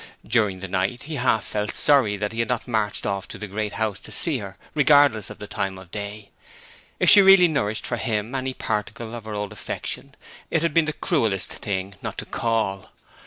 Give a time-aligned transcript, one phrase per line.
[0.25, 3.45] During the night he felt half sorry that he had not marched off to the
[3.45, 6.31] Great House to see her, regardless of the time of day.
[6.99, 10.15] If she really nourished for him any particle of her old affection
[10.49, 12.89] it had been the cruellest thing not to call.